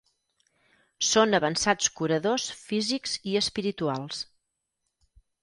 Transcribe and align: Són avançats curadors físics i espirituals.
Són 1.09 1.37
avançats 1.39 1.91
curadors 1.99 2.47
físics 2.63 3.15
i 3.33 3.37
espirituals. 3.43 4.25